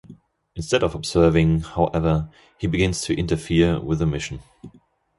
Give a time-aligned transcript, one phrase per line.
[0.55, 4.39] Instead of observing, however, he begins to interfere with the mission.